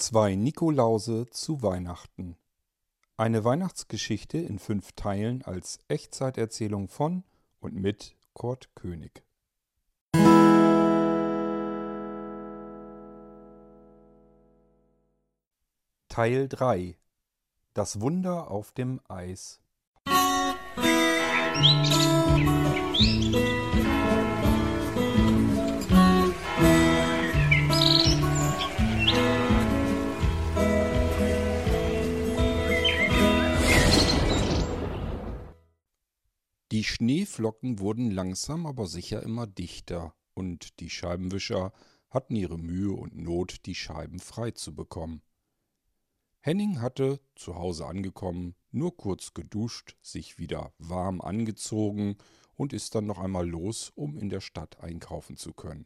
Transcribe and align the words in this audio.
Zwei 0.00 0.34
Nikolause 0.34 1.26
zu 1.28 1.60
Weihnachten. 1.60 2.38
Eine 3.18 3.44
Weihnachtsgeschichte 3.44 4.38
in 4.38 4.58
fünf 4.58 4.92
Teilen 4.92 5.42
als 5.42 5.78
Echtzeiterzählung 5.88 6.88
von 6.88 7.22
und 7.60 7.74
mit 7.74 8.16
Kurt 8.32 8.74
König. 8.74 9.22
Teil 16.08 16.48
3 16.48 16.96
Das 17.74 18.00
Wunder 18.00 18.50
auf 18.50 18.72
dem 18.72 19.02
Eis 19.06 19.60
Die 36.80 36.84
Schneeflocken 36.84 37.78
wurden 37.78 38.10
langsam 38.10 38.64
aber 38.64 38.86
sicher 38.86 39.22
immer 39.22 39.46
dichter, 39.46 40.14
und 40.32 40.80
die 40.80 40.88
Scheibenwischer 40.88 41.74
hatten 42.08 42.34
ihre 42.34 42.56
Mühe 42.56 42.92
und 42.92 43.18
Not, 43.18 43.66
die 43.66 43.74
Scheiben 43.74 44.18
frei 44.18 44.52
zu 44.52 44.74
bekommen. 44.74 45.20
Henning 46.38 46.80
hatte, 46.80 47.20
zu 47.34 47.56
Hause 47.56 47.84
angekommen, 47.84 48.54
nur 48.70 48.96
kurz 48.96 49.34
geduscht, 49.34 49.98
sich 50.00 50.38
wieder 50.38 50.72
warm 50.78 51.20
angezogen 51.20 52.16
und 52.54 52.72
ist 52.72 52.94
dann 52.94 53.04
noch 53.04 53.18
einmal 53.18 53.46
los, 53.46 53.92
um 53.94 54.16
in 54.16 54.30
der 54.30 54.40
Stadt 54.40 54.80
einkaufen 54.80 55.36
zu 55.36 55.52
können. 55.52 55.84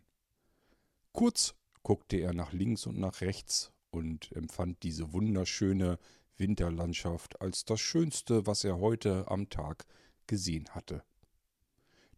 Kurz 1.11 1.57
guckte 1.83 2.19
er 2.19 2.35
nach 2.35 2.53
links 2.53 2.87
und 2.87 3.01
nach 3.01 3.21
rechts 3.21 3.73
und 3.91 4.31
empfand 4.31 4.85
diese 4.85 5.13
wunderschöne 5.13 5.99
Winterlandschaft 6.37 7.41
als 7.41 7.65
das 7.65 7.81
Schönste, 7.81 8.47
was 8.47 8.63
er 8.63 8.79
heute 8.79 9.27
am 9.27 9.49
Tag 9.49 9.87
gesehen 10.27 10.69
hatte. 10.71 11.03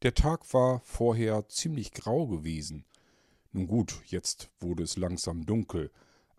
Der 0.03 0.15
Tag 0.15 0.53
war 0.53 0.81
vorher 0.81 1.49
ziemlich 1.49 1.93
grau 1.93 2.27
gewesen. 2.27 2.85
Nun 3.53 3.67
gut, 3.67 4.03
jetzt 4.07 4.51
wurde 4.61 4.83
es 4.83 4.97
langsam 4.97 5.47
dunkel, 5.47 5.91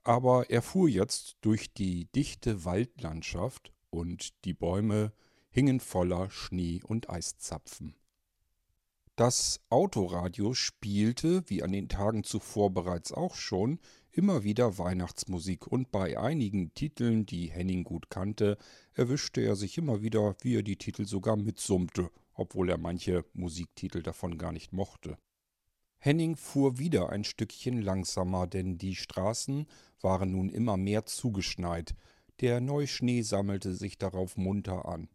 aber 0.04 0.50
er 0.50 0.62
fuhr 0.62 0.88
jetzt 0.88 1.38
durch 1.42 1.74
die 1.74 2.06
dichte 2.06 2.64
Waldlandschaft 2.66 3.74
und 3.90 4.46
die 4.46 4.54
Bäume 4.54 5.12
hingen 5.50 5.80
voller 5.80 6.30
Schnee 6.30 6.82
und 6.84 7.10
Eiszapfen. 7.10 7.96
Das 9.18 9.62
Autoradio 9.72 10.54
spielte, 10.54 11.42
wie 11.50 11.64
an 11.64 11.72
den 11.72 11.90
Tagen 11.90 12.24
zuvor 12.24 12.72
bereits 12.72 13.12
auch 13.12 13.34
schon, 13.34 13.80
immer 14.12 14.44
wieder 14.44 14.78
Weihnachtsmusik 14.78 15.66
und 15.66 15.92
bei 15.92 16.20
einigen 16.20 16.72
Titeln, 16.76 17.26
die 17.26 17.48
Henning 17.48 17.84
gut 17.84 18.12
kannte, 18.12 18.60
erwischte 18.94 19.42
er 19.42 19.56
sich 19.56 19.80
immer 19.80 20.04
wieder, 20.04 20.36
wie 20.42 20.58
er 20.58 20.62
die 20.62 20.76
Titel 20.76 21.06
sogar 21.08 21.36
mitsummte, 21.36 22.12
obwohl 22.36 22.70
er 22.70 22.78
manche 22.78 23.26
Musiktitel 23.34 24.04
davon 24.04 24.38
gar 24.38 24.52
nicht 24.52 24.72
mochte. 24.72 25.18
Henning 25.98 26.36
fuhr 26.36 26.78
wieder 26.78 27.10
ein 27.10 27.24
Stückchen 27.24 27.82
langsamer, 27.82 28.46
denn 28.46 28.78
die 28.78 28.96
Straßen 28.96 29.66
waren 30.00 30.32
nun 30.32 30.48
immer 30.48 30.78
mehr 30.78 31.08
zugeschneit, 31.08 31.96
der 32.40 32.62
Neuschnee 32.62 33.24
sammelte 33.24 33.74
sich 33.74 33.98
darauf 33.98 34.38
munter 34.38 34.86
an. 34.86 35.10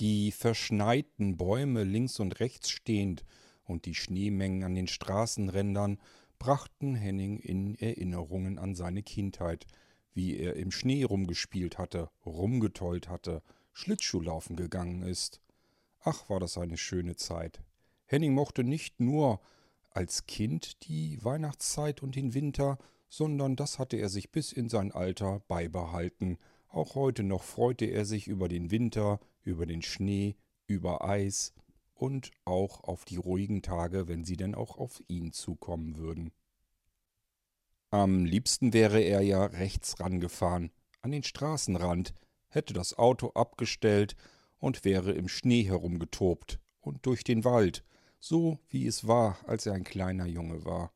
Die 0.00 0.32
verschneiten 0.32 1.36
Bäume 1.36 1.84
links 1.84 2.20
und 2.20 2.40
rechts 2.40 2.70
stehend 2.70 3.24
und 3.64 3.84
die 3.84 3.94
Schneemengen 3.94 4.64
an 4.64 4.74
den 4.74 4.88
Straßenrändern 4.88 5.98
brachten 6.38 6.94
Henning 6.94 7.38
in 7.38 7.74
Erinnerungen 7.74 8.58
an 8.58 8.74
seine 8.74 9.02
Kindheit, 9.02 9.66
wie 10.14 10.38
er 10.38 10.56
im 10.56 10.70
Schnee 10.70 11.04
rumgespielt 11.04 11.76
hatte, 11.76 12.08
rumgetollt 12.24 13.10
hatte, 13.10 13.42
Schlittschuhlaufen 13.74 14.56
gegangen 14.56 15.02
ist. 15.02 15.42
Ach, 16.02 16.30
war 16.30 16.40
das 16.40 16.56
eine 16.56 16.78
schöne 16.78 17.16
Zeit. 17.16 17.60
Henning 18.06 18.32
mochte 18.32 18.64
nicht 18.64 19.00
nur 19.00 19.40
als 19.90 20.24
Kind 20.24 20.88
die 20.88 21.22
Weihnachtszeit 21.22 22.02
und 22.02 22.16
den 22.16 22.32
Winter, 22.32 22.78
sondern 23.10 23.54
das 23.54 23.78
hatte 23.78 23.98
er 23.98 24.08
sich 24.08 24.32
bis 24.32 24.52
in 24.52 24.70
sein 24.70 24.92
Alter 24.92 25.42
beibehalten. 25.46 26.38
Auch 26.70 26.94
heute 26.94 27.24
noch 27.24 27.42
freute 27.42 27.84
er 27.86 28.04
sich 28.04 28.28
über 28.28 28.48
den 28.48 28.70
Winter, 28.70 29.18
über 29.42 29.66
den 29.66 29.82
Schnee, 29.82 30.36
über 30.68 31.04
Eis 31.04 31.52
und 31.94 32.30
auch 32.44 32.84
auf 32.84 33.04
die 33.04 33.16
ruhigen 33.16 33.60
Tage, 33.60 34.06
wenn 34.06 34.24
sie 34.24 34.36
denn 34.36 34.54
auch 34.54 34.78
auf 34.78 35.02
ihn 35.08 35.32
zukommen 35.32 35.96
würden. 35.96 36.30
Am 37.90 38.24
liebsten 38.24 38.72
wäre 38.72 39.00
er 39.00 39.20
ja 39.20 39.46
rechts 39.46 39.98
rangefahren, 39.98 40.70
an 41.02 41.10
den 41.10 41.24
Straßenrand, 41.24 42.14
hätte 42.48 42.72
das 42.72 42.96
Auto 42.96 43.30
abgestellt 43.30 44.14
und 44.60 44.84
wäre 44.84 45.10
im 45.10 45.26
Schnee 45.26 45.64
herumgetobt 45.64 46.60
und 46.80 47.04
durch 47.04 47.24
den 47.24 47.44
Wald, 47.44 47.84
so 48.20 48.60
wie 48.68 48.86
es 48.86 49.08
war, 49.08 49.38
als 49.44 49.66
er 49.66 49.72
ein 49.72 49.82
kleiner 49.82 50.26
Junge 50.26 50.64
war. 50.64 50.92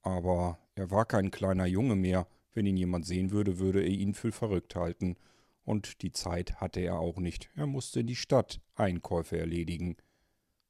Aber 0.00 0.58
er 0.76 0.90
war 0.90 1.04
kein 1.04 1.30
kleiner 1.30 1.66
Junge 1.66 1.94
mehr, 1.94 2.26
wenn 2.54 2.66
ihn 2.66 2.76
jemand 2.76 3.06
sehen 3.06 3.30
würde, 3.30 3.58
würde 3.58 3.82
er 3.82 3.90
ihn 3.90 4.14
für 4.14 4.32
verrückt 4.32 4.74
halten, 4.74 5.16
und 5.64 6.02
die 6.02 6.12
Zeit 6.12 6.60
hatte 6.60 6.80
er 6.80 6.98
auch 6.98 7.18
nicht. 7.18 7.50
Er 7.56 7.66
musste 7.66 8.00
in 8.00 8.06
die 8.06 8.16
Stadt 8.16 8.60
Einkäufe 8.74 9.38
erledigen. 9.38 9.96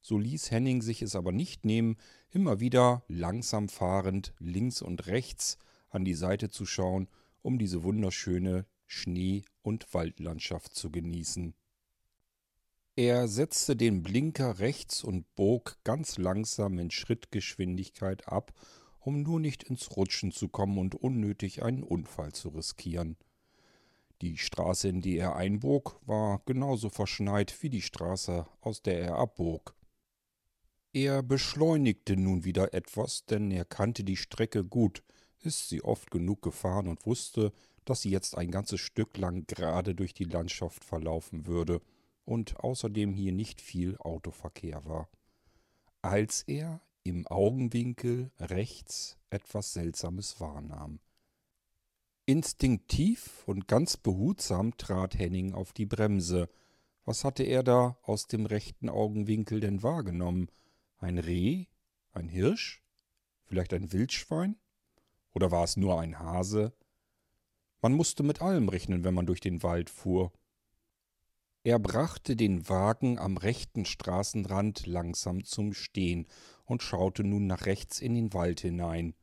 So 0.00 0.19
ließ 0.19 0.50
Henning 0.50 0.83
sich 0.83 1.03
es 1.03 1.17
aber 1.17 1.33
nicht 1.33 1.65
nehmen, 1.65 1.97
immer 2.31 2.61
wieder 2.61 3.05
langsam 3.09 3.69
fahrend 3.69 4.34
links 4.39 4.83
und 4.83 5.06
rechts 5.06 5.59
an 5.89 6.05
die 6.05 6.15
Seite 6.15 6.50
zu 6.50 6.67
schauen, 6.67 7.09
um 7.43 7.59
diese 7.59 7.83
wunderschöne 7.83 8.66
Schnee- 8.87 9.45
und 9.62 9.93
Waldlandschaft 9.95 10.75
zu 10.75 10.91
genießen. 10.91 11.55
Er 12.97 13.27
setzte 13.27 13.75
den 13.75 14.03
Blinker 14.03 14.61
rechts 14.61 15.03
und 15.03 15.34
bog 15.34 15.78
ganz 15.83 16.16
langsam 16.16 16.78
in 16.78 16.91
Schrittgeschwindigkeit 16.91 18.28
ab, 18.28 18.53
um 19.04 19.22
nur 19.22 19.38
nicht 19.38 19.62
ins 19.62 19.97
Rutschen 19.97 20.32
zu 20.32 20.48
kommen 20.48 20.78
und 20.78 20.94
unnötig 20.94 21.62
einen 21.62 21.82
Unfall 21.82 22.32
zu 22.32 22.48
riskieren. 22.48 23.16
Die 24.22 24.38
Straße, 24.38 24.88
in 24.88 25.03
die 25.03 25.19
er 25.19 25.37
einbog, 25.37 26.00
war 26.06 26.41
genauso 26.47 26.88
verschneit 26.88 27.62
wie 27.62 27.69
die 27.69 27.82
Straße, 27.82 28.47
aus 28.62 28.82
der 28.82 29.00
er 29.00 29.16
abbog. 29.16 29.75
Er 30.94 31.22
beschleunigte 31.22 32.16
nun 32.16 32.44
wieder 32.44 32.72
etwas, 32.72 33.26
denn 33.26 33.50
er 33.50 33.66
kannte 33.66 34.04
die 34.04 34.16
Strecke 34.16 34.65
gut, 34.65 35.03
ist 35.41 35.69
sie 35.69 35.82
oft 35.82 36.10
genug 36.10 36.41
gefahren 36.41 36.88
und 36.88 37.04
wusste, 37.04 37.53
dass 37.84 38.00
sie 38.00 38.10
jetzt 38.10 38.38
ein 38.38 38.50
ganzes 38.50 38.81
Stück 38.81 39.19
lang 39.19 39.47
gerade 39.47 39.94
durch 39.94 40.15
die 40.15 40.25
Landschaft 40.25 40.82
verlaufen 40.82 41.47
würde 41.47 41.82
und 42.25 42.59
außerdem 42.60 43.12
hier 43.12 43.32
nicht 43.32 43.60
viel 43.60 43.98
Autoverkehr 43.98 44.86
war. 44.86 45.10
Als 46.00 46.42
er 46.42 46.81
im 47.04 47.26
Augenwinkel 47.26 48.31
rechts 48.41 49.19
etwas 49.28 49.75
Seltsames 49.75 50.41
wahrnahm. 50.41 51.00
Instinktiv 52.26 53.44
und 53.47 53.69
ganz 53.69 53.98
behutsam 53.98 54.76
trat 54.78 55.19
Henning 55.19 55.53
auf 55.53 55.75
die 55.75 55.84
Bremse. 55.84 56.48
Was 57.04 57.22
hatte 57.22 57.42
er 57.42 57.62
da 57.62 57.98
aus 58.03 58.26
dem 58.26 58.47
rechten 58.47 58.88
Augenwinkel 58.88 59.60
denn 59.60 59.82
wahrgenommen? 59.82 60.50
Ein 60.97 61.19
Reh? 61.19 61.66
Ein 62.12 62.31
Hirsch? 62.31 62.82
Vielleicht 63.44 63.75
ein 63.75 63.92
Wildschwein? 63.92 64.56
Oder 65.34 65.50
war 65.50 65.65
es 65.65 65.76
nur 65.76 66.00
ein 66.00 66.19
Hase? 66.19 66.72
Man 67.82 67.92
musste 67.92 68.22
mit 68.22 68.41
allem 68.41 68.71
rechnen, 68.71 69.04
wenn 69.04 69.12
man 69.12 69.26
durch 69.26 69.41
den 69.41 69.62
Wald 69.62 69.91
fuhr. 69.91 70.32
Er 71.66 71.78
brachte 71.78 72.36
den 72.36 72.69
Wagen 72.69 73.19
am 73.19 73.38
rechten 73.38 73.86
Straßenrand 73.86 74.86
langsam 74.86 75.44
zum 75.44 75.72
Stehen 75.72 76.26
und 76.66 76.82
schaute 76.82 77.25
nun 77.25 77.47
nach 77.47 77.64
rechts 77.64 78.00
in 78.00 78.14
den 78.14 78.34
Wald 78.34 78.60
hinein. 78.60 79.14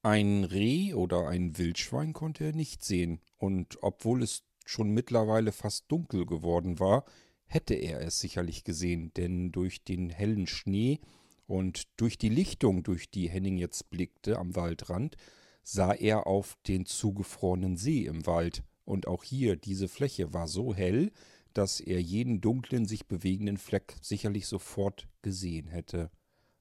Ein 0.00 0.44
Reh 0.44 0.94
oder 0.94 1.26
ein 1.26 1.58
Wildschwein 1.58 2.12
konnte 2.12 2.44
er 2.44 2.52
nicht 2.52 2.84
sehen, 2.84 3.20
und 3.38 3.82
obwohl 3.82 4.22
es 4.22 4.44
schon 4.64 4.90
mittlerweile 4.90 5.50
fast 5.50 5.86
dunkel 5.88 6.26
geworden 6.26 6.78
war, 6.78 7.04
hätte 7.46 7.74
er 7.74 8.00
es 8.02 8.20
sicherlich 8.20 8.62
gesehen, 8.62 9.12
denn 9.16 9.50
durch 9.50 9.82
den 9.82 10.10
hellen 10.10 10.46
Schnee 10.46 11.00
und 11.48 11.88
durch 11.96 12.18
die 12.18 12.28
Lichtung, 12.28 12.84
durch 12.84 13.10
die 13.10 13.28
Henning 13.28 13.56
jetzt 13.56 13.90
blickte 13.90 14.38
am 14.38 14.54
Waldrand, 14.54 15.16
sah 15.64 15.92
er 15.92 16.28
auf 16.28 16.56
den 16.68 16.86
zugefrorenen 16.86 17.76
See 17.76 18.04
im 18.04 18.26
Wald, 18.26 18.62
und 18.84 19.08
auch 19.08 19.24
hier 19.24 19.56
diese 19.56 19.88
Fläche 19.88 20.32
war 20.32 20.46
so 20.46 20.72
hell, 20.72 21.10
dass 21.54 21.80
er 21.80 22.00
jeden 22.00 22.40
dunklen, 22.40 22.86
sich 22.86 23.06
bewegenden 23.06 23.56
Fleck 23.56 23.96
sicherlich 24.00 24.46
sofort 24.46 25.08
gesehen 25.22 25.68
hätte. 25.68 26.10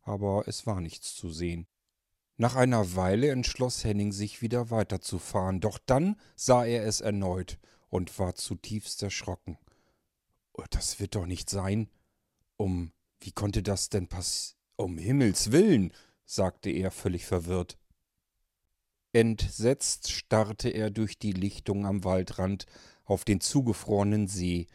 Aber 0.02 0.44
es 0.48 0.66
war 0.66 0.82
nichts 0.82 1.16
zu 1.16 1.30
sehen. 1.30 1.68
Nach 2.38 2.56
einer 2.56 2.96
Weile 2.96 3.30
entschloss 3.30 3.84
Henning 3.84 4.12
sich 4.12 4.42
wieder 4.42 4.72
weiterzufahren, 4.72 5.60
doch 5.60 5.78
dann 5.78 6.16
sah 6.36 6.66
er 6.66 6.86
es 6.86 7.02
erneut 7.02 7.60
und 7.90 8.18
war 8.18 8.36
zutiefst 8.36 9.04
erschrocken. 9.04 9.58
Oh, 10.54 10.64
das 10.70 11.00
wird 11.00 11.16
doch 11.16 11.26
nicht 11.26 11.50
sein. 11.50 11.90
Um, 12.58 12.92
wie 13.20 13.32
konnte 13.32 13.62
das 13.62 13.90
denn 13.90 14.08
passieren? 14.08 14.58
Um 14.76 14.98
Himmels 14.98 15.52
willen, 15.52 15.94
sagte 16.26 16.72
er 16.72 16.90
völlig 16.90 17.26
verwirrt. 17.26 17.78
Entsetzt 19.12 20.12
starrte 20.12 20.70
er 20.70 20.90
durch 20.90 21.20
die 21.20 21.32
Lichtung 21.32 21.86
am 21.86 22.04
Waldrand 22.04 22.66
auf 23.06 23.24
den 23.24 23.40
zugefrorenen 23.40 24.28
See. 24.28 24.68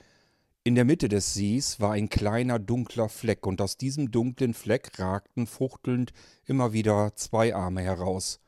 In 0.65 0.75
der 0.75 0.85
Mitte 0.85 1.09
des 1.09 1.35
Sees 1.35 1.81
war 1.81 1.93
ein 1.93 2.09
kleiner 2.09 2.59
dunkler 2.59 3.09
Fleck, 3.09 3.47
und 3.47 3.61
aus 3.63 3.77
diesem 3.77 4.11
dunklen 4.11 4.55
Fleck 4.55 4.99
ragten 4.99 5.47
fuchtelnd 5.47 6.13
immer 6.45 6.73
wieder 6.73 7.15
zwei 7.15 7.55
Arme 7.55 7.81
heraus. 7.83 8.41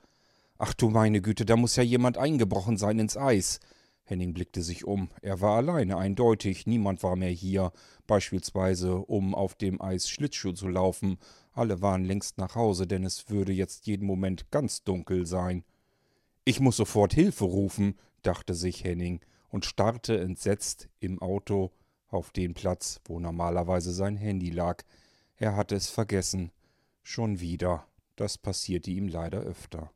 Ach 0.59 0.75
du 0.75 0.91
meine 0.91 1.23
Güte, 1.23 1.47
da 1.47 1.57
muss 1.57 1.77
ja 1.77 1.83
jemand 1.83 2.19
eingebrochen 2.19 2.77
sein 2.77 2.99
ins 2.99 3.17
Eis. 3.17 3.61
Henning 4.05 4.35
blickte 4.35 4.62
sich 4.62 4.85
um. 4.85 5.09
Er 5.23 5.41
war 5.41 5.57
alleine, 5.57 5.97
eindeutig. 5.97 6.67
Niemand 6.67 7.03
war 7.03 7.17
mehr 7.17 7.31
hier, 7.31 7.73
beispielsweise, 8.07 8.97
um 8.97 9.35
auf 9.35 9.55
dem 9.55 9.81
Eis 9.81 10.11
Schlittschuh 10.11 10.53
zu 10.53 10.69
laufen. 10.69 11.17
Alle 11.53 11.81
waren 11.81 12.05
längst 12.05 12.37
nach 12.37 12.56
Hause, 12.56 12.87
denn 12.87 13.05
es 13.05 13.31
würde 13.31 13.53
jetzt 13.53 13.87
jeden 13.87 14.06
Moment 14.06 14.51
ganz 14.51 14.83
dunkel 14.83 15.27
sein. 15.27 15.65
Ich 16.45 16.61
muss 16.61 16.77
sofort 16.77 17.15
Hilfe 17.15 17.45
rufen, 17.45 17.95
dachte 18.23 18.55
sich 18.55 18.85
Henning 18.85 19.21
und 19.49 19.65
starrte 19.65 20.21
entsetzt 20.21 20.89
im 20.99 21.23
Auto 21.23 21.71
auf 22.11 22.31
den 22.31 22.55
Platz, 22.55 23.01
wo 23.05 23.21
normalerweise 23.21 23.93
sein 23.93 24.17
Handy 24.17 24.51
lag. 24.51 24.83
Er 25.37 25.57
hatte 25.57 25.75
es 25.75 25.89
vergessen. 25.89 26.51
Schon 27.03 27.41
wieder. 27.41 27.87
Das 28.17 28.37
passierte 28.37 28.91
ihm 28.91 29.09
leider 29.09 29.41
öfter. 29.41 29.91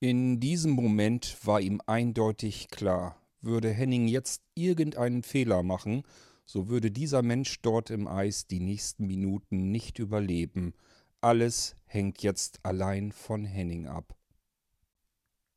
In 0.00 0.40
diesem 0.40 0.72
Moment 0.72 1.36
war 1.44 1.60
ihm 1.60 1.80
eindeutig 1.86 2.68
klar, 2.68 3.20
würde 3.42 3.70
Henning 3.70 4.08
jetzt 4.08 4.42
irgendeinen 4.54 5.22
Fehler 5.22 5.62
machen, 5.62 6.04
so 6.46 6.68
würde 6.68 6.90
dieser 6.90 7.22
Mensch 7.22 7.60
dort 7.60 7.90
im 7.90 8.08
Eis 8.08 8.46
die 8.46 8.60
nächsten 8.60 9.06
Minuten 9.06 9.70
nicht 9.70 9.98
überleben. 9.98 10.72
Alles 11.20 11.76
hängt 11.84 12.22
jetzt 12.22 12.60
allein 12.64 13.12
von 13.12 13.44
Henning 13.44 13.86
ab. 13.86 14.16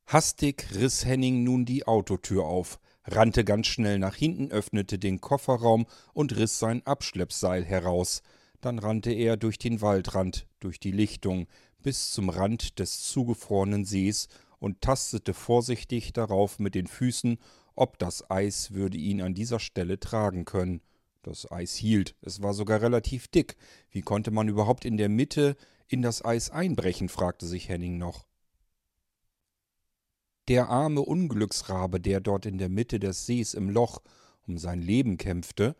Hastig 0.06 0.68
riss 0.74 1.06
Henning 1.06 1.42
nun 1.42 1.64
die 1.64 1.86
Autotür 1.86 2.44
auf, 2.44 2.78
rannte 3.04 3.44
ganz 3.44 3.66
schnell 3.66 3.98
nach 3.98 4.14
hinten, 4.14 4.50
öffnete 4.50 4.98
den 4.98 5.20
Kofferraum 5.20 5.86
und 6.12 6.36
riss 6.36 6.58
sein 6.58 6.86
Abschleppseil 6.86 7.64
heraus. 7.64 8.22
Dann 8.60 8.78
rannte 8.78 9.12
er 9.12 9.36
durch 9.36 9.58
den 9.58 9.80
Waldrand, 9.80 10.46
durch 10.60 10.80
die 10.80 10.92
Lichtung, 10.92 11.46
bis 11.82 12.12
zum 12.12 12.30
Rand 12.30 12.78
des 12.78 13.02
zugefrorenen 13.02 13.84
Sees 13.84 14.28
und 14.58 14.80
tastete 14.80 15.34
vorsichtig 15.34 16.12
darauf 16.12 16.58
mit 16.58 16.74
den 16.74 16.86
Füßen, 16.86 17.38
ob 17.74 17.98
das 17.98 18.30
Eis 18.30 18.72
würde 18.72 18.96
ihn 18.96 19.20
an 19.20 19.34
dieser 19.34 19.60
Stelle 19.60 20.00
tragen 20.00 20.44
können. 20.44 20.80
Das 21.22 21.50
Eis 21.50 21.74
hielt, 21.74 22.14
es 22.22 22.42
war 22.42 22.54
sogar 22.54 22.80
relativ 22.80 23.28
dick. 23.28 23.56
Wie 23.90 24.02
konnte 24.02 24.30
man 24.30 24.48
überhaupt 24.48 24.84
in 24.84 24.96
der 24.96 25.08
Mitte 25.08 25.56
in 25.88 26.02
das 26.02 26.24
Eis 26.24 26.50
einbrechen, 26.50 27.08
fragte 27.08 27.46
sich 27.46 27.68
Henning 27.68 27.98
noch. 27.98 28.26
Der 30.48 30.68
arme 30.68 31.00
Unglücksrabe, 31.00 32.00
der 32.00 32.20
dort 32.20 32.44
in 32.44 32.58
der 32.58 32.68
Mitte 32.68 33.00
des 33.00 33.24
Sees 33.24 33.54
im 33.54 33.70
Loch 33.70 34.02
um 34.46 34.58
sein 34.58 34.82
Leben 34.82 35.16
kämpfte, 35.16 35.74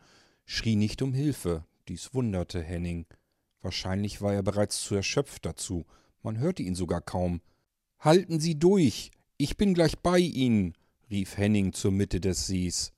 schrie 0.46 0.74
nicht 0.74 1.02
um 1.02 1.12
Hilfe. 1.12 1.64
Dies 1.88 2.14
wunderte 2.14 2.62
Henning. 2.62 3.04
Wahrscheinlich 3.60 4.22
war 4.22 4.32
er 4.32 4.42
bereits 4.42 4.80
zu 4.80 4.94
erschöpft 4.94 5.44
dazu. 5.44 5.84
Man 6.22 6.38
hörte 6.38 6.62
ihn 6.62 6.74
sogar 6.74 7.02
kaum. 7.02 7.42
Halten 7.98 8.40
Sie 8.40 8.58
durch, 8.58 9.10
ich 9.36 9.58
bin 9.58 9.74
gleich 9.74 9.98
bei 9.98 10.18
Ihnen, 10.18 10.72
rief 11.10 11.36
Henning 11.36 11.74
zur 11.74 11.92
Mitte 11.92 12.20
des 12.20 12.46
Sees 12.46 12.92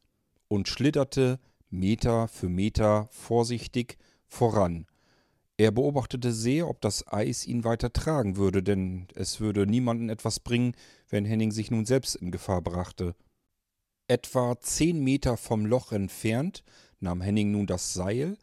und 0.47 0.69
schlitterte 0.69 1.41
Meter 1.69 2.29
für 2.29 2.49
Meter 2.49 3.09
vorsichtig 3.11 3.99
voran. 4.29 4.87
Er 5.57 5.73
beobachtete 5.73 6.33
sehr, 6.33 6.69
ob 6.69 6.81
das 6.81 7.07
Eis 7.09 7.47
ihn 7.47 7.65
weiter 7.65 7.93
tragen 7.93 8.37
würde, 8.37 8.63
denn 8.63 9.07
es 9.15 9.41
würde 9.41 9.67
niemanden 9.67 10.11
etwas 10.11 10.39
bringen, 10.39 10.75
wenn 11.09 11.25
Henning 11.25 11.53
sich 11.53 11.71
nun 11.71 11.87
selbst 11.87 12.17
in 12.17 12.31
Gefahr 12.31 12.63
brachte. 12.63 13.15
Etwa 14.09 14.59
zehn 14.61 15.03
Meter 15.03 15.37
vom 15.37 15.67
Loch 15.67 15.93
entfernt 15.93 16.63
nahm 17.01 17.21
Henning 17.21 17.51
nun 17.51 17.67
das 17.67 17.93
Seil 17.93 18.37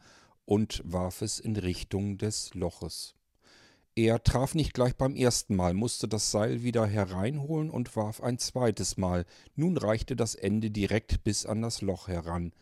und 0.46 0.82
warf 0.86 1.22
es 1.22 1.40
in 1.40 1.56
Richtung 1.56 2.18
des 2.18 2.54
Loches. 2.54 3.16
Er 3.96 4.24
traf 4.24 4.56
nicht 4.56 4.74
gleich 4.74 4.96
beim 4.96 5.16
ersten 5.16 5.56
Mal, 5.56 5.76
musste 5.76 6.08
das 6.08 6.32
Seil 6.32 6.64
wieder 6.64 6.88
hereinholen 6.88 7.70
und 7.70 7.96
warf 7.96 8.22
ein 8.22 8.40
zweites 8.40 8.98
Mal. 8.98 9.26
Nun 9.56 9.78
reichte 9.78 10.16
das 10.16 10.34
Ende 10.34 10.72
direkt 10.72 11.24
bis 11.24 11.46
an 11.46 11.62
das 11.62 11.82
Loch 11.82 12.08
heran. 12.08 12.54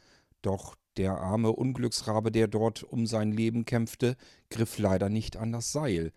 Doch 0.41 0.75
der 0.97 1.17
arme 1.19 1.53
Unglücksrabe, 1.53 2.31
der 2.31 2.49
dort 2.49 2.83
um 2.83 3.07
sein 3.07 3.31
Leben 3.31 3.63
kämpfte, 3.63 4.17
griff 4.49 4.77
leider 4.77 5.07
nicht 5.07 5.37
an 5.37 5.53
das 5.53 5.71
Seil. 5.71 6.11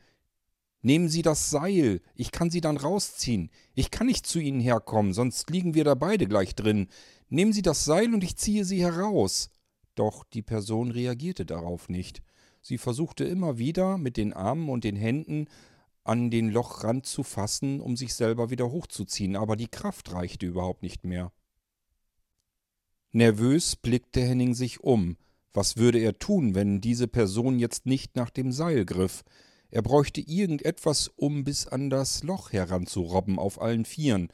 Nehmen 0.85 1.09
Sie 1.09 1.23
das 1.23 1.49
Seil, 1.49 2.03
ich 2.15 2.31
kann 2.31 2.51
Sie 2.51 2.61
dann 2.61 2.77
rausziehen. 2.77 3.51
Ich 3.75 3.91
kann 3.91 4.07
nicht 4.07 4.27
zu 4.27 4.39
Ihnen 4.39 4.61
herkommen, 4.61 5.15
sonst 5.15 5.49
liegen 5.49 5.73
wir 5.73 5.83
da 5.83 5.95
beide 5.95 6.27
gleich 6.27 6.55
drin. 6.55 6.89
Nehmen 7.31 7.55
Sie 7.55 7.63
das 7.63 7.87
Seil 7.87 8.13
und 8.13 8.23
ich 8.23 8.37
ziehe 8.37 8.67
Sie 8.67 8.83
heraus. 8.83 9.49
Doch 9.95 10.25
die 10.25 10.43
Person 10.43 10.91
reagierte 10.91 11.47
darauf 11.47 11.89
nicht. 11.89 12.23
Sie 12.61 12.77
versuchte 12.77 13.25
immer 13.25 13.57
wieder 13.57 13.97
mit 13.97 14.19
den 14.19 14.35
Armen 14.35 14.69
und 14.69 14.85
den 14.85 14.95
Händen 14.95 15.47
an 16.05 16.31
den 16.31 16.51
Lochrand 16.51 17.07
zu 17.07 17.23
fassen, 17.23 17.81
um 17.81 17.97
sich 17.97 18.13
selber 18.13 18.51
wieder 18.51 18.71
hochzuziehen, 18.71 19.37
aber 19.37 19.57
die 19.57 19.69
Kraft 19.69 20.13
reichte 20.13 20.45
überhaupt 20.45 20.83
nicht 20.83 21.07
mehr. 21.07 21.33
Nervös 23.13 23.75
blickte 23.75 24.21
Henning 24.21 24.53
sich 24.53 24.81
um. 24.81 25.17
Was 25.55 25.79
würde 25.79 25.99
er 25.99 26.19
tun, 26.19 26.55
wenn 26.55 26.83
diese 26.83 27.09
Person 27.09 27.59
jetzt 27.59 27.87
nicht 27.87 28.17
nach 28.17 28.29
dem 28.29 28.53
Seil 28.53 28.85
griff? 28.85 29.25
Er 29.75 29.83
bräuchte 29.83 30.21
irgendetwas, 30.21 31.11
um 31.17 31.43
bis 31.43 31.67
an 31.67 31.91
das 31.91 32.23
Loch 32.23 32.53
heranzurobben 32.53 33.41
auf 33.41 33.61
allen 33.61 33.85
Vieren. 33.85 34.29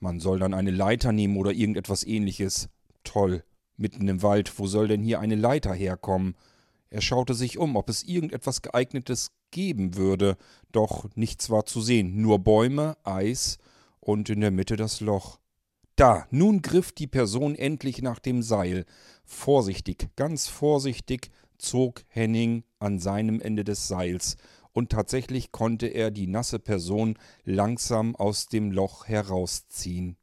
Man 0.00 0.20
soll 0.20 0.38
dann 0.38 0.52
eine 0.52 0.70
Leiter 0.70 1.12
nehmen 1.12 1.38
oder 1.38 1.52
irgendetwas 1.52 2.04
ähnliches. 2.04 2.68
Toll. 3.02 3.42
Mitten 3.78 4.06
im 4.06 4.20
Wald, 4.20 4.58
wo 4.58 4.66
soll 4.66 4.88
denn 4.88 5.02
hier 5.02 5.18
eine 5.18 5.34
Leiter 5.34 5.72
herkommen? 5.72 6.34
Er 6.90 7.00
schaute 7.00 7.32
sich 7.32 7.56
um, 7.56 7.74
ob 7.74 7.88
es 7.88 8.02
irgendetwas 8.02 8.60
geeignetes 8.60 9.32
geben 9.50 9.96
würde, 9.96 10.36
doch 10.72 11.08
nichts 11.14 11.48
war 11.48 11.64
zu 11.64 11.80
sehen, 11.80 12.20
nur 12.20 12.40
Bäume, 12.40 12.98
Eis 13.02 13.56
und 14.00 14.28
in 14.28 14.42
der 14.42 14.50
Mitte 14.50 14.76
das 14.76 15.00
Loch. 15.00 15.38
Da, 15.96 16.26
nun 16.30 16.60
griff 16.60 16.92
die 16.92 17.06
Person 17.06 17.54
endlich 17.54 18.02
nach 18.02 18.18
dem 18.18 18.42
Seil. 18.42 18.84
Vorsichtig, 19.24 20.10
ganz 20.16 20.48
vorsichtig 20.48 21.30
zog 21.56 22.04
Henning 22.08 22.64
an 22.78 22.98
seinem 22.98 23.40
Ende 23.40 23.64
des 23.64 23.88
Seils, 23.88 24.36
und 24.76 24.90
tatsächlich 24.90 25.52
konnte 25.52 25.86
er 25.86 26.10
die 26.10 26.26
nasse 26.26 26.58
Person 26.58 27.18
langsam 27.46 28.14
aus 28.14 28.48
dem 28.48 28.70
Loch 28.70 29.08
herausziehen. 29.08 30.18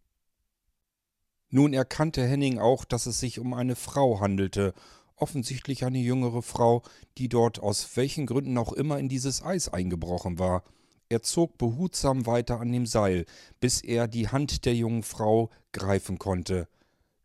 Nun 1.49 1.73
erkannte 1.73 2.23
Henning 2.23 2.59
auch, 2.59 2.85
dass 2.85 3.07
es 3.07 3.19
sich 3.19 3.39
um 3.39 3.55
eine 3.55 3.75
Frau 3.75 4.19
handelte, 4.19 4.75
offensichtlich 5.15 5.85
eine 5.85 5.97
jüngere 5.97 6.43
Frau, 6.43 6.83
die 7.17 7.29
dort 7.29 7.61
aus 7.63 7.97
welchen 7.97 8.27
Gründen 8.27 8.55
auch 8.59 8.73
immer 8.73 8.99
in 8.99 9.09
dieses 9.09 9.41
Eis 9.41 9.69
eingebrochen 9.69 10.37
war. 10.37 10.63
Er 11.09 11.23
zog 11.23 11.57
behutsam 11.57 12.27
weiter 12.27 12.59
an 12.59 12.71
dem 12.71 12.85
Seil, 12.85 13.25
bis 13.59 13.81
er 13.81 14.07
die 14.07 14.27
Hand 14.27 14.65
der 14.65 14.75
jungen 14.75 15.01
Frau 15.01 15.49
greifen 15.71 16.19
konnte. 16.19 16.67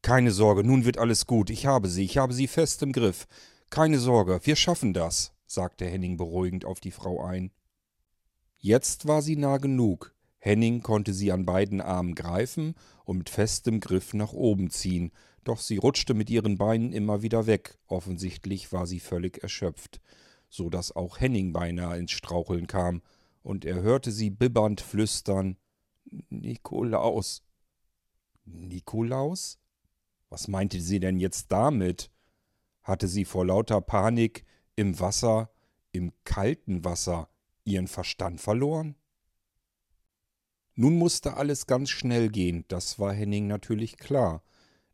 Keine 0.00 0.30
Sorge, 0.30 0.64
nun 0.64 0.86
wird 0.86 0.96
alles 0.96 1.26
gut. 1.26 1.50
Ich 1.50 1.66
habe 1.66 1.88
sie, 1.88 2.04
ich 2.04 2.16
habe 2.16 2.32
sie 2.32 2.46
fest 2.46 2.82
im 2.82 2.92
Griff. 2.92 3.26
Keine 3.68 3.98
Sorge, 3.98 4.40
wir 4.44 4.56
schaffen 4.56 4.94
das, 4.94 5.34
sagte 5.48 5.86
Henning 5.86 6.16
beruhigend 6.16 6.64
auf 6.64 6.78
die 6.78 6.92
Frau 6.92 7.24
ein. 7.24 7.50
Jetzt 8.58 9.08
war 9.08 9.22
sie 9.22 9.36
nah 9.36 9.58
genug. 9.58 10.14
Henning 10.38 10.82
konnte 10.82 11.12
sie 11.12 11.32
an 11.32 11.44
beiden 11.44 11.80
Armen 11.80 12.14
greifen 12.14 12.74
und 13.04 13.18
mit 13.18 13.30
festem 13.30 13.80
Griff 13.80 14.14
nach 14.14 14.32
oben 14.32 14.70
ziehen, 14.70 15.10
doch 15.42 15.58
sie 15.58 15.78
rutschte 15.78 16.14
mit 16.14 16.30
ihren 16.30 16.58
Beinen 16.58 16.92
immer 16.92 17.22
wieder 17.22 17.46
weg. 17.46 17.78
Offensichtlich 17.86 18.72
war 18.72 18.86
sie 18.86 19.00
völlig 19.00 19.42
erschöpft, 19.42 20.00
so 20.48 20.70
dass 20.70 20.94
auch 20.94 21.18
Henning 21.18 21.52
beinahe 21.52 21.98
ins 21.98 22.12
Straucheln 22.12 22.66
kam, 22.66 23.02
und 23.42 23.64
er 23.64 23.80
hörte 23.80 24.12
sie 24.12 24.30
bibbernd 24.30 24.80
flüstern 24.80 25.56
Nikolaus. 26.28 27.42
Nikolaus? 28.44 29.58
Was 30.28 30.48
meinte 30.48 30.80
sie 30.80 31.00
denn 31.00 31.18
jetzt 31.18 31.50
damit? 31.50 32.10
Hatte 32.82 33.08
sie 33.08 33.24
vor 33.24 33.46
lauter 33.46 33.80
Panik 33.80 34.44
im 34.78 35.00
Wasser, 35.00 35.50
im 35.90 36.12
kalten 36.22 36.84
Wasser, 36.84 37.28
ihren 37.64 37.88
Verstand 37.88 38.40
verloren? 38.40 38.94
Nun 40.76 40.96
musste 40.96 41.36
alles 41.36 41.66
ganz 41.66 41.90
schnell 41.90 42.28
gehen, 42.28 42.64
das 42.68 43.00
war 43.00 43.12
Henning 43.12 43.48
natürlich 43.48 43.96
klar. 43.96 44.44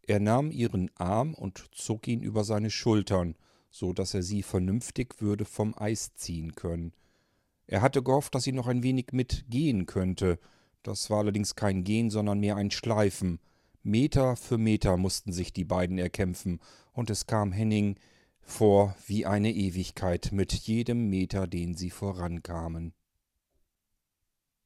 Er 0.00 0.20
nahm 0.20 0.50
ihren 0.50 0.90
Arm 0.96 1.34
und 1.34 1.68
zog 1.72 2.08
ihn 2.08 2.22
über 2.22 2.44
seine 2.44 2.70
Schultern, 2.70 3.36
so 3.70 3.92
dass 3.92 4.14
er 4.14 4.22
sie 4.22 4.42
vernünftig 4.42 5.20
würde 5.20 5.44
vom 5.44 5.74
Eis 5.76 6.14
ziehen 6.14 6.54
können. 6.54 6.94
Er 7.66 7.82
hatte 7.82 8.02
gehofft, 8.02 8.34
dass 8.34 8.44
sie 8.44 8.52
noch 8.52 8.68
ein 8.68 8.82
wenig 8.82 9.08
mitgehen 9.12 9.84
könnte. 9.84 10.38
Das 10.82 11.10
war 11.10 11.18
allerdings 11.18 11.56
kein 11.56 11.84
Gehen, 11.84 12.08
sondern 12.08 12.40
mehr 12.40 12.56
ein 12.56 12.70
Schleifen. 12.70 13.38
Meter 13.82 14.36
für 14.36 14.56
Meter 14.56 14.96
mussten 14.96 15.32
sich 15.34 15.52
die 15.52 15.64
beiden 15.64 15.98
erkämpfen, 15.98 16.60
und 16.94 17.10
es 17.10 17.26
kam 17.26 17.52
Henning 17.52 17.98
vor 18.44 18.94
wie 19.06 19.26
eine 19.26 19.52
Ewigkeit 19.52 20.30
mit 20.32 20.52
jedem 20.52 21.08
Meter, 21.08 21.46
den 21.46 21.74
sie 21.74 21.90
vorankamen. 21.90 22.94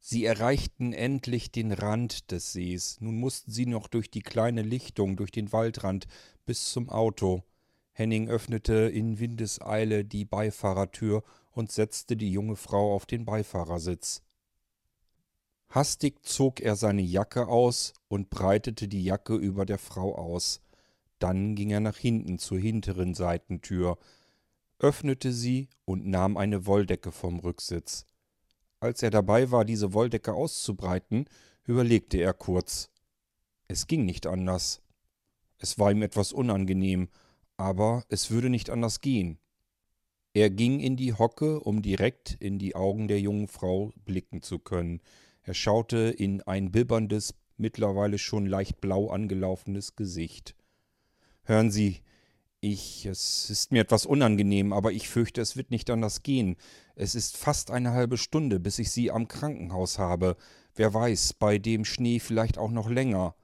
Sie 0.01 0.25
erreichten 0.25 0.93
endlich 0.93 1.51
den 1.51 1.73
Rand 1.73 2.31
des 2.31 2.53
Sees. 2.53 3.01
Nun 3.01 3.19
mussten 3.19 3.51
sie 3.51 3.67
noch 3.67 3.89
durch 3.89 4.11
die 4.11 4.23
kleine 4.23 4.63
Lichtung, 4.63 5.17
durch 5.17 5.31
den 5.31 5.53
Waldrand 5.53 6.07
bis 6.47 6.71
zum 6.71 6.89
Auto. 6.89 7.43
Henning 7.93 8.29
öffnete 8.29 8.89
in 8.89 9.19
Windeseile 9.19 10.05
die 10.05 10.25
Beifahrertür 10.25 11.25
und 11.51 11.73
setzte 11.73 12.17
die 12.17 12.31
junge 12.31 12.57
Frau 12.57 12.95
auf 12.95 13.07
den 13.07 13.25
Beifahrersitz. 13.25 14.23
Hastig 15.71 16.25
zog 16.25 16.61
er 16.61 16.77
seine 16.77 17.03
Jacke 17.03 17.49
aus 17.49 17.93
und 18.09 18.31
breitete 18.31 18.89
die 18.89 19.05
Jacke 19.05 19.35
über 19.35 19.67
der 19.67 19.79
Frau 19.79 20.15
aus. 20.15 20.63
Dann 21.19 21.55
ging 21.55 21.71
er 21.71 21.81
nach 21.81 21.97
hinten 21.97 22.39
zur 22.39 22.59
hinteren 22.59 23.15
Seitentür, 23.15 23.99
öffnete 24.79 25.33
sie 25.33 25.69
und 25.85 26.07
nahm 26.07 26.37
eine 26.37 26.67
Wolldecke 26.67 27.11
vom 27.13 27.41
Rücksitz. 27.41 28.07
Als 28.81 29.03
er 29.03 29.11
dabei 29.11 29.51
war, 29.51 29.65
diese 29.65 29.93
Wolldecke 29.93 30.33
auszubreiten, 30.33 31.27
überlegte 31.65 32.19
er 32.19 32.33
kurz. 32.33 32.91
Es 33.67 33.87
ging 33.87 34.05
nicht 34.05 34.27
anders. 34.27 34.81
Es 35.59 35.79
war 35.79 35.91
ihm 35.91 36.03
etwas 36.03 36.33
unangenehm, 36.33 37.09
aber 37.57 38.05
es 38.09 38.31
würde 38.31 38.51
nicht 38.51 38.71
anders 38.71 39.01
gehen. 39.01 39.39
Er 40.33 40.51
ging 40.51 40.79
in 40.79 40.97
die 40.97 41.15
Hocke, 41.15 41.59
um 41.59 41.83
direkt 41.83 42.37
in 42.39 42.59
die 42.59 42.77
Augen 42.77 43.09
der 43.09 43.21
jungen 43.21 43.49
Frau 43.49 43.93
blicken 44.05 44.43
zu 44.43 44.61
können. 44.61 45.01
Er 45.43 45.55
schaute 45.55 45.99
in 45.99 46.43
ein 46.43 46.71
bibberndes, 46.71 47.35
mittlerweile 47.57 48.19
schon 48.19 48.47
leicht 48.47 48.81
blau 48.81 49.09
angelaufenes 49.09 49.97
Gesicht. 49.97 50.55
Hören 51.49 51.71
Sie, 51.71 52.03
ich, 52.61 53.07
es 53.07 53.49
ist 53.49 53.73
mir 53.73 53.81
etwas 53.81 54.05
unangenehm, 54.05 54.75
aber 54.75 54.93
ich 54.93 55.09
fürchte, 55.09 55.41
es 55.41 55.57
wird 55.57 55.71
nicht 55.71 55.89
anders 55.89 56.23
gehen. 56.23 56.57
Es 56.95 57.15
ist 57.15 57.39
fast 57.39 57.71
eine 57.71 57.93
halbe 57.93 58.19
Stunde, 58.19 58.61
bis 58.61 58.79
ich 58.79 58.91
Sie 58.91 59.11
am 59.11 59.29
Krankenhaus 59.29 59.99
habe. 59.99 60.37
Wer 60.75 60.93
weiß, 60.93 61.33
bei 61.33 61.57
dem 61.57 61.87
Schnee 61.87 62.19
vielleicht 62.19 62.59
auch 62.59 62.71
noch 62.71 62.91
länger. 62.91 63.35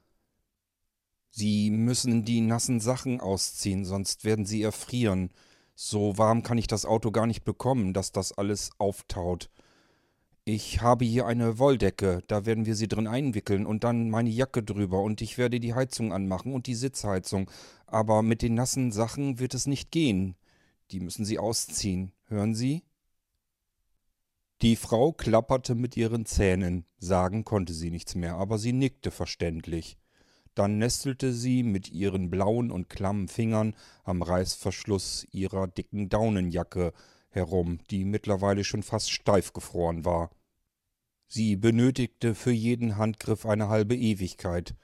Sie 1.31 1.71
müssen 1.71 2.27
die 2.27 2.43
nassen 2.43 2.79
Sachen 2.79 3.23
ausziehen, 3.23 3.87
sonst 3.87 4.25
werden 4.25 4.45
Sie 4.45 4.63
erfrieren. 4.63 5.31
So 5.75 6.19
warm 6.19 6.43
kann 6.43 6.59
ich 6.59 6.67
das 6.67 6.85
Auto 6.85 7.11
gar 7.11 7.27
nicht 7.27 7.45
bekommen, 7.45 7.95
dass 7.95 8.13
das 8.13 8.33
alles 8.33 8.73
auftaut. 8.77 9.49
Ich 10.47 10.83
habe 10.83 11.07
hier 11.07 11.25
eine 11.27 11.59
Wolldecke, 11.59 12.23
da 12.27 12.45
werden 12.45 12.67
wir 12.67 12.75
sie 12.75 12.87
drin 12.87 13.07
einwickeln 13.07 13.65
und 13.65 13.83
dann 13.83 14.11
meine 14.11 14.29
Jacke 14.29 14.63
drüber 14.63 15.01
und 15.01 15.23
ich 15.23 15.39
werde 15.39 15.59
die 15.59 15.73
Heizung 15.73 16.13
anmachen 16.13 16.53
und 16.53 16.67
die 16.67 16.75
Sitzheizung. 16.75 17.51
Aber 17.95 18.23
mit 18.23 18.43
den 18.43 18.55
nassen 18.55 18.91
Sachen 18.91 19.39
wird 19.39 19.55
es 19.55 19.69
nicht 19.69 19.93
gehen. 19.93 20.35
Die 20.91 20.99
müssen 20.99 21.25
Sie 21.25 21.39
ausziehen. 21.39 22.11
Hören 22.27 22.57
Sie? 22.57 22.83
Die 24.63 24.75
Frau 24.75 25.13
klapperte 25.13 25.77
mit 25.77 25.97
ihren 25.97 26.27
Zähnen. 26.27 26.87
Sagen 26.99 27.45
konnte 27.45 27.73
sie 27.73 27.93
nichts 27.93 28.17
mehr, 28.17 28.35
aber 28.35 28.59
sie 28.59 28.73
nickte 28.73 29.13
verständlich. 29.13 29.97
Dann 30.57 30.79
nestelte 30.79 31.33
sie 31.33 31.63
mit 31.63 31.93
ihren 31.93 32.31
blauen 32.31 32.73
und 32.73 32.89
klammen 32.89 33.29
Fingern 33.29 33.77
am 34.03 34.23
Reißverschluss 34.23 35.29
ihrer 35.31 35.69
dicken 35.69 36.09
Daunenjacke 36.09 36.95
herum, 37.29 37.79
die 37.93 38.05
mittlerweile 38.05 38.65
schon 38.65 38.83
fast 38.83 39.13
steif 39.13 39.53
gefroren 39.53 40.05
war. 40.05 40.31
Sie 41.29 41.55
benötigte 41.55 42.35
für 42.35 42.51
jeden 42.51 42.97
Handgriff 42.97 43.47
eine 43.47 43.69
halbe 43.69 43.95
Ewigkeit. 43.95 44.75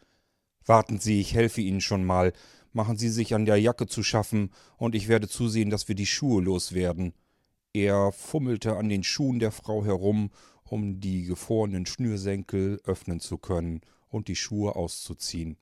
Warten 0.64 1.00
Sie, 1.00 1.20
ich 1.20 1.34
helfe 1.34 1.60
Ihnen 1.60 1.80
schon 1.80 2.04
mal. 2.04 2.32
Machen 2.72 2.96
Sie 2.96 3.08
sich 3.08 3.34
an 3.34 3.46
der 3.46 3.56
Jacke 3.56 3.86
zu 3.86 4.02
schaffen, 4.02 4.50
und 4.76 4.94
ich 4.94 5.08
werde 5.08 5.28
zusehen, 5.28 5.70
dass 5.70 5.88
wir 5.88 5.96
die 5.96 6.06
Schuhe 6.06 6.40
loswerden. 6.40 7.14
Er 7.72 8.12
fummelte 8.12 8.76
an 8.76 8.88
den 8.88 9.02
Schuhen 9.02 9.40
der 9.40 9.50
Frau 9.50 9.84
herum, 9.84 10.30
um 10.64 11.00
die 11.00 11.24
gefrorenen 11.24 11.86
Schnürsenkel 11.86 12.80
öffnen 12.84 13.18
zu 13.18 13.38
können, 13.38 13.80
und 14.08 14.28
die 14.28 14.36
Schuhe 14.36 14.76
auszuziehen. 14.76 15.56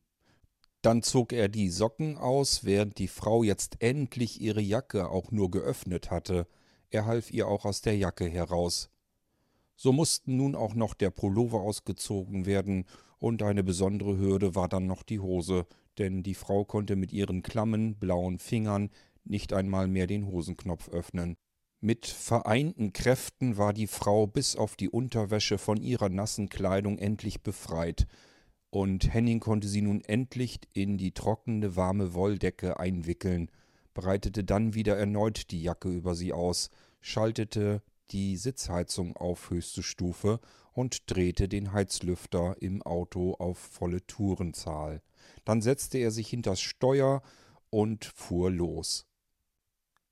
Dann 0.83 1.03
zog 1.03 1.33
er 1.33 1.49
die 1.49 1.71
Socken 1.71 2.19
aus, 2.19 2.65
während 2.65 2.99
die 2.99 3.09
Frau 3.09 3.43
jetzt 3.43 3.77
endlich 3.81 4.41
ihre 4.41 4.61
Jacke 4.61 5.09
auch 5.09 5.33
nur 5.33 5.51
geöffnet 5.51 6.11
hatte. 6.11 6.47
Er 6.91 7.05
half 7.05 7.31
ihr 7.31 7.49
auch 7.49 7.65
aus 7.65 7.81
der 7.81 7.97
Jacke 7.97 8.29
heraus. 8.29 8.91
So 9.77 9.93
mussten 9.93 10.37
nun 10.37 10.55
auch 10.55 10.75
noch 10.75 10.95
der 10.95 11.11
Pullover 11.11 11.61
ausgezogen 11.61 12.47
werden, 12.47 12.85
und 13.19 13.43
eine 13.43 13.65
besondere 13.65 14.17
Hürde 14.17 14.55
war 14.55 14.69
dann 14.69 14.87
noch 14.87 15.03
die 15.03 15.21
Hose, 15.21 15.67
denn 15.99 16.23
die 16.23 16.35
Frau 16.35 16.65
konnte 16.65 16.97
mit 16.97 17.13
ihren 17.13 17.43
klammen, 17.43 17.97
blauen 17.97 18.39
Fingern 18.39 18.91
nicht 19.25 19.53
einmal 19.53 19.89
mehr 19.89 20.07
den 20.07 20.27
Hosenknopf 20.27 20.89
öffnen. 20.89 21.37
Mit 21.81 22.07
vereinten 22.07 22.93
Kräften 22.93 23.57
war 23.57 23.73
die 23.73 23.87
Frau 23.87 24.27
bis 24.27 24.57
auf 24.57 24.75
die 24.75 24.89
Unterwäsche 24.89 25.59
von 25.59 25.81
ihrer 25.81 26.09
nassen 26.09 26.49
Kleidung 26.49 26.99
endlich 26.99 27.43
befreit, 27.43 28.07
und 28.71 29.15
Henning 29.15 29.41
konnte 29.41 29.67
sie 29.67 29.81
nun 29.81 30.03
endlich 30.03 30.61
in 30.75 30.99
die 30.99 31.13
trockene, 31.13 31.77
warme 31.77 32.13
Wolldecke 32.15 32.79
einwickeln, 32.79 33.51
breitete 33.95 34.45
dann 34.45 34.75
wieder 34.75 34.97
erneut 34.97 35.51
die 35.51 35.63
Jacke 35.63 35.89
über 35.89 36.15
sie 36.15 36.33
aus, 36.33 36.71
schaltete 37.01 37.83
die 38.11 38.37
Sitzheizung 38.37 39.17
auf 39.17 39.51
höchste 39.51 39.83
Stufe 39.83 40.41
und 40.73 41.11
drehte 41.11 41.49
den 41.49 41.73
Heizlüfter 41.73 42.57
im 42.61 42.83
Auto 42.83 43.35
auf 43.35 43.59
volle 43.59 44.07
Tourenzahl. 44.07 45.03
Dann 45.45 45.63
setzte 45.63 45.99
er 45.99 46.11
sich 46.11 46.29
hinters 46.29 46.61
Steuer 46.61 47.23
und 47.71 48.05
fuhr 48.05 48.51
los. 48.51 49.07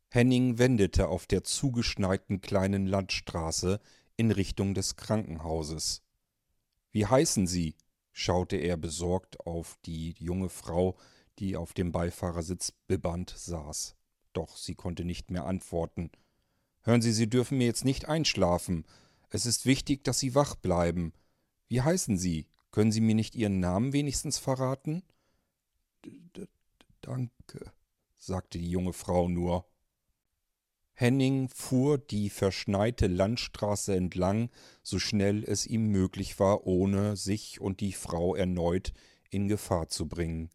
Henning 0.08 0.58
wendete 0.58 1.08
auf 1.08 1.26
der 1.26 1.44
zugeschneiten 1.44 2.40
kleinen 2.40 2.86
Landstraße 2.86 3.80
in 4.16 4.30
Richtung 4.30 4.74
des 4.74 4.96
Krankenhauses. 4.96 6.02
Wie 6.92 7.06
heißen 7.06 7.46
Sie? 7.46 7.76
schaute 8.12 8.56
er 8.56 8.78
besorgt 8.78 9.40
auf 9.40 9.76
die 9.84 10.14
junge 10.18 10.48
Frau, 10.48 10.96
die 11.38 11.56
auf 11.56 11.74
dem 11.74 11.92
Beifahrersitz 11.92 12.72
bibbernd 12.86 13.34
saß. 13.36 13.94
Doch 14.32 14.56
sie 14.56 14.74
konnte 14.74 15.04
nicht 15.04 15.30
mehr 15.30 15.44
antworten. 15.44 16.10
Hören 16.82 17.02
Sie, 17.02 17.12
Sie 17.12 17.28
dürfen 17.28 17.58
mir 17.58 17.66
jetzt 17.66 17.84
nicht 17.84 18.08
einschlafen. 18.08 18.86
Es 19.28 19.44
ist 19.44 19.66
wichtig, 19.66 20.04
dass 20.04 20.18
Sie 20.18 20.34
wach 20.34 20.54
bleiben. 20.54 21.12
Wie 21.68 21.82
heißen 21.82 22.16
Sie? 22.16 22.46
Können 22.76 22.92
Sie 22.92 23.00
mir 23.00 23.14
nicht 23.14 23.34
Ihren 23.34 23.58
Namen 23.58 23.94
wenigstens 23.94 24.36
verraten? 24.36 25.02
D 26.04 26.46
Danke, 27.00 27.72
sagte 28.18 28.58
die 28.58 28.68
junge 28.68 28.92
Frau 28.92 29.30
nur. 29.30 29.64
Henning 30.92 31.48
fuhr 31.48 31.96
die 31.96 32.28
verschneite 32.28 33.06
Landstraße 33.06 33.96
entlang, 33.96 34.50
so 34.82 34.98
schnell 34.98 35.42
es 35.42 35.66
ihm 35.66 35.86
möglich 35.86 36.38
war, 36.38 36.66
ohne 36.66 37.16
sich 37.16 37.62
und 37.62 37.80
die 37.80 37.94
Frau 37.94 38.34
erneut 38.34 38.92
in 39.30 39.48
Gefahr 39.48 39.88
zu 39.88 40.06
bringen. 40.06 40.50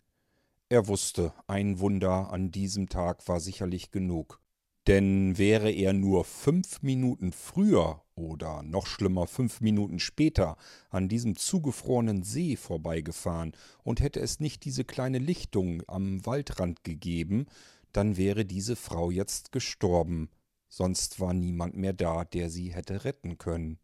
Er 0.69 0.87
wusste, 0.87 1.33
ein 1.47 1.79
Wunder 1.79 2.31
an 2.31 2.51
diesem 2.51 2.87
Tag 2.87 3.27
war 3.27 3.39
sicherlich 3.39 3.89
genug. 3.89 4.40
Denn 4.87 5.37
wäre 5.37 5.71
er 5.71 5.93
nur 5.93 6.25
fünf 6.25 6.81
Minuten 6.81 7.33
früher 7.33 8.01
oder 8.15 8.63
noch 8.63 8.87
schlimmer 8.87 9.27
fünf 9.27 9.61
Minuten 9.61 9.99
später 9.99 10.57
an 10.89 11.07
diesem 11.07 11.35
zugefrorenen 11.35 12.23
See 12.23 12.55
vorbeigefahren 12.55 13.53
und 13.83 14.01
hätte 14.01 14.19
es 14.19 14.39
nicht 14.39 14.65
diese 14.65 14.83
kleine 14.83 15.19
Lichtung 15.19 15.83
am 15.87 16.25
Waldrand 16.25 16.83
gegeben, 16.83 17.45
dann 17.93 18.17
wäre 18.17 18.43
diese 18.43 18.75
Frau 18.75 19.11
jetzt 19.11 19.51
gestorben, 19.51 20.29
sonst 20.67 21.19
war 21.19 21.33
niemand 21.33 21.75
mehr 21.75 21.93
da, 21.93 22.23
der 22.25 22.49
sie 22.49 22.73
hätte 22.73 23.03
retten 23.03 23.37
können. 23.37 23.77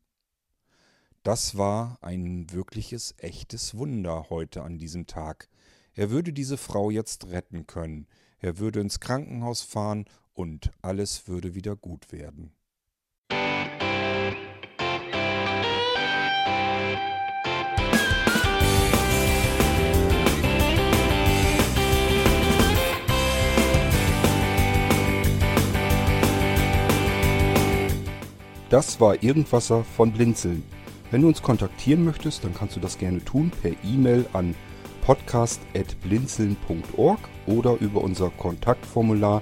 Das 1.21 1.57
war 1.57 1.99
ein 2.01 2.51
wirkliches, 2.51 3.13
echtes 3.17 3.75
Wunder 3.75 4.29
heute 4.29 4.63
an 4.63 4.77
diesem 4.77 5.07
Tag. 5.07 5.49
Er 5.93 6.09
würde 6.09 6.31
diese 6.31 6.57
Frau 6.57 6.89
jetzt 6.89 7.27
retten 7.27 7.67
können, 7.67 8.07
er 8.39 8.59
würde 8.59 8.79
ins 8.79 8.99
Krankenhaus 8.99 9.61
fahren 9.61 10.05
und 10.37 10.71
alles 10.83 11.27
würde 11.27 11.55
wieder 11.55 11.75
gut 11.75 12.11
werden. 12.11 12.51
Das 28.69 28.99
war 28.99 29.23
Irgendwasser 29.23 29.83
von 29.83 30.11
Blinzeln. 30.11 30.61
Wenn 31.09 31.21
du 31.21 31.29
uns 31.29 31.41
kontaktieren 31.41 32.05
möchtest, 32.05 32.43
dann 32.43 32.53
kannst 32.53 32.75
du 32.75 32.79
das 32.79 32.99
gerne 32.99 33.25
tun 33.25 33.51
per 33.61 33.71
E-Mail 33.83 34.27
an 34.33 34.53
podcast.blinzeln.org 35.01 37.19
oder 37.47 37.79
über 37.79 38.01
unser 38.01 38.29
Kontaktformular 38.29 39.41